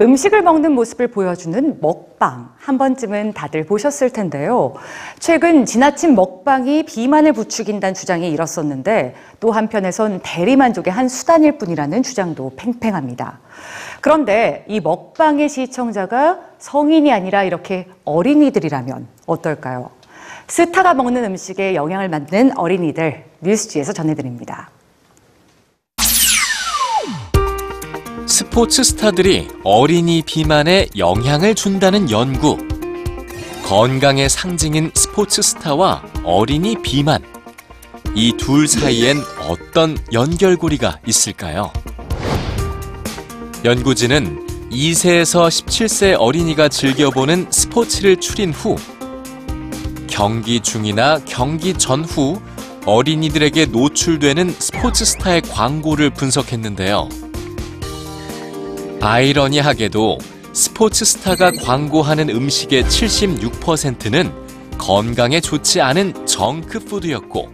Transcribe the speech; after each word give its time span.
음식을 0.00 0.42
먹는 0.42 0.72
모습을 0.72 1.08
보여주는 1.08 1.78
먹방. 1.80 2.52
한 2.58 2.78
번쯤은 2.78 3.32
다들 3.32 3.64
보셨을 3.64 4.10
텐데요. 4.10 4.74
최근 5.20 5.64
지나친 5.64 6.16
먹방이 6.16 6.84
비만을 6.84 7.32
부추긴다는 7.32 7.94
주장이 7.94 8.30
일었었는데 8.30 9.14
또 9.38 9.52
한편에선 9.52 10.20
대리만족의 10.24 10.92
한 10.92 11.08
수단일 11.08 11.58
뿐이라는 11.58 12.02
주장도 12.02 12.54
팽팽합니다. 12.56 13.38
그런데 14.00 14.64
이 14.66 14.80
먹방의 14.80 15.48
시청자가 15.48 16.40
성인이 16.58 17.12
아니라 17.12 17.44
이렇게 17.44 17.86
어린이들이라면 18.04 19.06
어떨까요? 19.26 19.90
스타가 20.48 20.94
먹는 20.94 21.24
음식에 21.24 21.74
영향을 21.74 22.10
받는 22.10 22.58
어린이들 22.58 23.24
뉴스지에서 23.40 23.92
전해드립니다. 23.92 24.70
스포츠 28.26 28.82
스타들이 28.82 29.48
어린이 29.62 30.22
비만에 30.22 30.88
영향을 30.96 31.54
준다는 31.54 32.10
연구. 32.10 32.56
건강의 33.64 34.28
상징인 34.28 34.90
스포츠 34.94 35.42
스타와 35.42 36.02
어린이 36.24 36.76
비만. 36.82 37.22
이 38.14 38.32
둘 38.36 38.68
사이엔 38.68 39.20
어떤 39.48 39.98
연결고리가 40.12 40.98
있을까요? 41.06 41.72
연구진은 43.64 44.70
2세에서 44.70 45.48
17세 45.48 46.16
어린이가 46.18 46.68
즐겨보는 46.68 47.48
스포츠를 47.50 48.20
추린 48.20 48.52
후 48.52 48.76
경기 50.06 50.60
중이나 50.60 51.18
경기 51.24 51.74
전후 51.74 52.40
어린이들에게 52.86 53.66
노출되는 53.66 54.54
스포츠 54.58 55.04
스타의 55.04 55.40
광고를 55.42 56.10
분석했는데요. 56.10 57.08
아이러니하게도 59.04 60.18
스포츠 60.54 61.04
스타가 61.04 61.50
광고하는 61.50 62.30
음식의 62.30 62.84
76%는 62.84 64.32
건강에 64.78 65.40
좋지 65.40 65.82
않은 65.82 66.26
정크푸드였고 66.26 67.52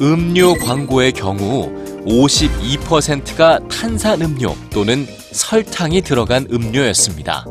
음료 0.00 0.54
광고의 0.54 1.12
경우 1.12 1.72
52%가 2.06 3.58
탄산음료 3.68 4.54
또는 4.70 5.06
설탕이 5.32 6.02
들어간 6.02 6.46
음료였습니다. 6.50 7.44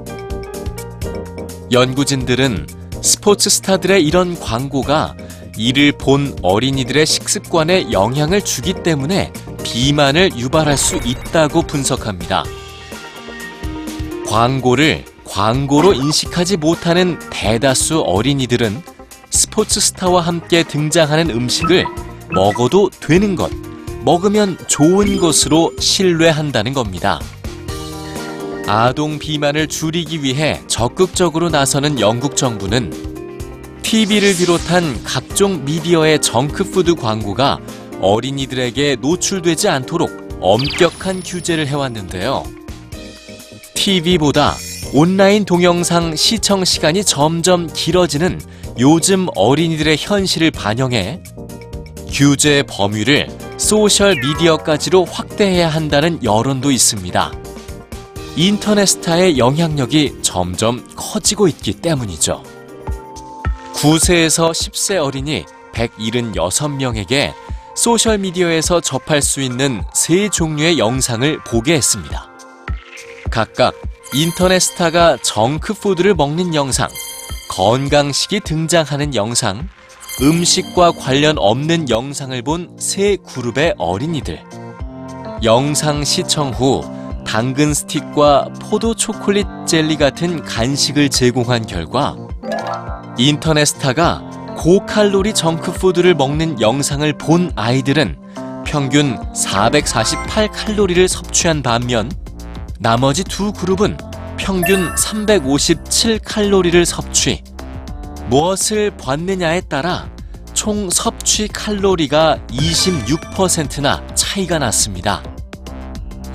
연구진들은 1.74 2.68
스포츠 3.02 3.50
스타들의 3.50 4.02
이런 4.02 4.40
광고가 4.40 5.16
이를 5.58 5.92
본 5.92 6.38
어린이들의 6.42 7.06
식습관에 7.06 7.92
영향을 7.92 8.42
주기 8.42 8.74
때문에 8.74 9.34
비만을 9.64 10.38
유발할 10.38 10.78
수 10.78 10.96
있다고 10.96 11.64
분석합니다. 11.64 12.46
광고를 14.30 15.06
광고로 15.26 15.94
인식하지 15.94 16.58
못하는 16.58 17.18
대다수 17.32 18.02
어린이들은 18.02 18.80
스포츠 19.32 19.80
스타와 19.80 20.22
함께 20.22 20.62
등장하는 20.62 21.32
음식을 21.32 21.86
먹어도 22.32 22.92
되는 22.92 23.36
것, 23.36 23.52
먹으면 24.06 24.56
좋은 24.68 25.18
것으로 25.18 25.72
신뢰한다는 25.80 26.74
겁니다. 26.74 27.20
아동 28.68 29.18
비만을 29.18 29.66
줄이기 29.66 30.22
위해 30.22 30.62
적극적으로 30.68 31.50
나서는 31.50 32.00
영국 32.00 32.36
정부는 32.36 33.82
TV를 33.82 34.36
비롯한 34.36 35.04
각종 35.04 35.66
미디어의 35.66 36.22
정크푸드 36.22 36.94
광고가 36.94 37.60
어린이들에게 38.00 38.98
노출되지 39.02 39.70
않도록 39.70 40.12
엄격한 40.40 41.24
규제를 41.24 41.66
해왔는데요. 41.66 42.59
TV보다 43.80 44.58
온라인 44.94 45.46
동영상 45.46 46.14
시청 46.14 46.66
시간이 46.66 47.06
점점 47.06 47.68
길어지는 47.72 48.42
요즘 48.78 49.28
어린이들의 49.36 49.96
현실을 49.98 50.52
반영해 50.52 51.24
규제 52.12 52.62
범위를 52.64 53.30
소셜 53.58 54.16
미디어까지로 54.16 55.06
확대해야 55.06 55.70
한다는 55.70 56.22
여론도 56.22 56.72
있습니다. 56.72 57.32
인터넷 58.36 58.86
스타의 58.86 59.38
영향력이 59.38 60.24
점점 60.24 60.86
커지고 60.98 61.48
있기 61.48 61.76
때문이죠. 61.76 62.44
9세에서 63.76 64.52
10세 64.52 65.02
어린이 65.02 65.46
176명에게 65.74 67.32
소셜미디어에서 67.76 68.82
접할 68.82 69.22
수 69.22 69.40
있는 69.40 69.84
세 69.94 70.28
종류의 70.28 70.80
영상을 70.80 71.40
보게 71.46 71.76
했습니다. 71.76 72.29
각각 73.30 73.74
인터넷 74.14 74.60
스타가 74.60 75.18
정크푸드를 75.22 76.16
먹는 76.16 76.56
영상, 76.56 76.88
건강식이 77.50 78.40
등장하는 78.42 79.14
영상, 79.16 79.68
음식과 80.22 80.94
관련 80.94 81.38
없는 81.38 81.90
영상을 81.90 82.42
본 82.42 82.76
세 82.80 83.18
그룹의 83.18 83.76
어린이들. 83.78 84.42
영상 85.44 86.04
시청 86.04 86.50
후 86.52 86.84
당근 87.26 87.74
스틱과 87.74 88.50
포도 88.60 88.96
초콜릿 88.96 89.46
젤리 89.66 89.98
같은 89.98 90.44
간식을 90.44 91.10
제공한 91.10 91.66
결과 91.68 92.18
인터넷 93.18 93.66
스타가 93.66 94.22
고칼로리 94.58 95.34
정크푸드를 95.34 96.16
먹는 96.16 96.60
영상을 96.60 97.14
본 97.14 97.52
아이들은 97.56 98.18
평균 98.66 99.18
448칼로리를 99.34 101.08
섭취한 101.08 101.62
반면 101.62 102.12
나머지 102.82 103.26
두 103.26 103.52
그룹은 103.52 103.98
평균 104.38 104.96
357칼로리를 104.96 106.86
섭취. 106.86 107.44
무엇을 108.30 108.92
봤느냐에 108.92 109.60
따라 109.62 110.10
총 110.54 110.90
섭취 110.90 111.50
칼로리가 111.50 112.40
26%나 112.48 114.02
차이가 114.16 114.60
났습니다. 114.60 115.22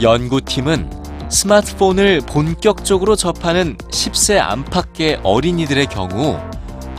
연구팀은 0.03 0.91
스마트폰을 1.31 2.21
본격적으로 2.27 3.17
접하는 3.17 3.79
10세 3.91 4.39
안팎의 4.39 5.21
어린이들의 5.23 5.87
경우 5.87 6.39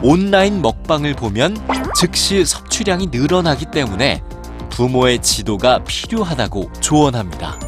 온라인 0.02 0.64
먹방을 0.64 1.14
보면 1.14 1.56
즉시 1.96 2.44
섭취량이 2.44 3.10
늘어나기 3.12 3.68
때문에 3.68 4.24
부모의 4.72 5.22
지도가 5.22 5.84
필요하다고 5.84 6.72
조언합니다. 6.82 7.65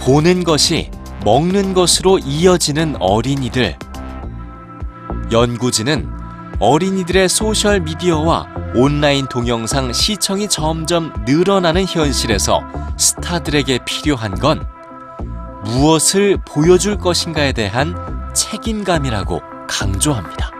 보는 0.00 0.44
것이 0.44 0.90
먹는 1.24 1.74
것으로 1.74 2.18
이어지는 2.18 2.96
어린이들. 3.00 3.76
연구진은 5.30 6.08
어린이들의 6.58 7.28
소셜 7.28 7.80
미디어와 7.80 8.46
온라인 8.74 9.26
동영상 9.26 9.92
시청이 9.92 10.48
점점 10.48 11.12
늘어나는 11.26 11.84
현실에서 11.84 12.62
스타들에게 12.96 13.80
필요한 13.84 14.34
건 14.36 14.66
무엇을 15.64 16.38
보여줄 16.46 16.96
것인가에 16.96 17.52
대한 17.52 17.94
책임감이라고 18.34 19.42
강조합니다. 19.68 20.59